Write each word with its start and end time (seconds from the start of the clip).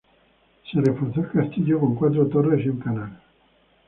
Se 0.71 0.81
reforzó 0.81 1.19
el 1.21 1.29
castillo 1.31 1.79
con 1.79 1.93
cuatro 1.93 2.25
torres 2.25 2.65
y 2.65 2.69
un 2.69 2.79
canal. 2.79 3.19